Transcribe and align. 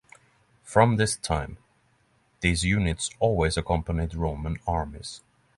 From 0.63 0.95
this 0.97 1.15
time, 1.15 1.59
these 2.39 2.63
units 2.63 3.11
always 3.19 3.55
accompanied 3.55 4.15
Roman 4.15 4.57
armies. 4.65 5.21